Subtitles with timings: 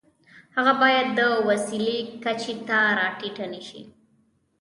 [0.55, 3.81] هغه باید د وسیلې کچې ته را ټیټ نشي.